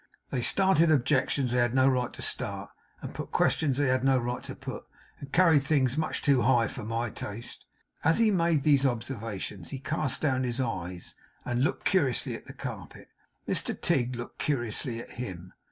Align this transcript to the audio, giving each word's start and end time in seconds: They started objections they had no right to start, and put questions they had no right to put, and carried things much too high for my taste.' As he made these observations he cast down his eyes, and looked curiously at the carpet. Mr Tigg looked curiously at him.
They 0.31 0.41
started 0.41 0.89
objections 0.89 1.51
they 1.51 1.59
had 1.59 1.75
no 1.75 1.87
right 1.87 2.11
to 2.13 2.23
start, 2.23 2.71
and 3.03 3.13
put 3.13 3.31
questions 3.31 3.77
they 3.77 3.85
had 3.85 4.03
no 4.03 4.17
right 4.17 4.41
to 4.45 4.55
put, 4.55 4.83
and 5.19 5.31
carried 5.31 5.61
things 5.61 5.95
much 5.95 6.23
too 6.23 6.41
high 6.41 6.67
for 6.67 6.83
my 6.83 7.11
taste.' 7.11 7.67
As 8.03 8.17
he 8.17 8.31
made 8.31 8.63
these 8.63 8.83
observations 8.83 9.69
he 9.69 9.77
cast 9.77 10.19
down 10.19 10.43
his 10.43 10.59
eyes, 10.59 11.13
and 11.45 11.63
looked 11.63 11.85
curiously 11.85 12.33
at 12.33 12.47
the 12.47 12.51
carpet. 12.53 13.09
Mr 13.47 13.79
Tigg 13.79 14.15
looked 14.15 14.39
curiously 14.39 14.99
at 14.99 15.11
him. 15.21 15.53